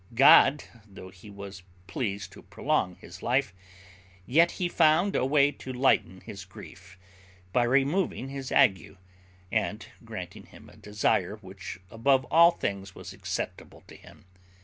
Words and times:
God, 0.15 0.63
though 0.87 1.09
He 1.11 1.29
was 1.29 1.61
pleased 1.85 2.31
to 2.31 2.41
prolong 2.41 2.95
his 2.95 3.21
life, 3.21 3.53
yet 4.25 4.53
He 4.53 4.67
found 4.67 5.15
a 5.15 5.23
way 5.23 5.51
to 5.51 5.71
lighten 5.71 6.21
his 6.21 6.43
grief, 6.43 6.97
by 7.53 7.65
removing 7.65 8.29
his 8.29 8.51
ague, 8.51 8.97
and 9.51 9.85
granting 10.03 10.47
him 10.47 10.69
a 10.69 10.75
desire 10.75 11.35
which 11.35 11.79
above 11.91 12.25
all 12.31 12.49
things 12.49 12.95
was 12.95 13.13
acceptable 13.13 13.81
to 13.85 13.95
him. 13.95 14.25